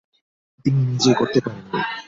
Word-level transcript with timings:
তিনি 0.65 0.79
নিজেই 0.85 1.15
করতে 1.15 1.39
পারেননি। 1.41 1.79